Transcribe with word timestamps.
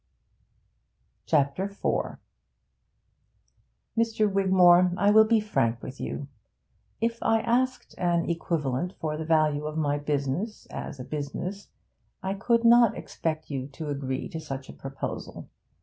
CHAPTER 1.27 1.65
IV 1.65 2.17
'Mr. 3.95 4.31
Wigmore, 4.33 4.93
I 4.97 5.11
will 5.11 5.25
be 5.25 5.39
frank 5.39 5.83
with 5.83 5.99
you. 6.01 6.27
If 6.99 7.19
I 7.21 7.41
asked 7.41 7.93
an 7.99 8.27
equivalent 8.27 8.93
for 8.99 9.15
the 9.15 9.25
value 9.25 9.67
of 9.67 9.77
my 9.77 9.99
business 9.99 10.65
as 10.71 10.99
a 10.99 11.03
business, 11.05 11.67
I 12.23 12.33
could 12.33 12.65
not 12.65 12.97
expect 12.97 13.51
you 13.51 13.67
to 13.73 13.89
agree 13.89 14.27
to 14.29 14.39
such 14.39 14.69
a 14.69 14.73
proposal. 14.73 15.47